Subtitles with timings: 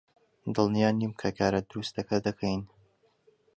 [0.53, 2.61] دڵنیا نیم کە کارە دروستەکە دەکەین.